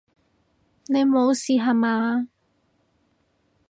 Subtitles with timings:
[0.87, 2.27] 你無事吓嘛！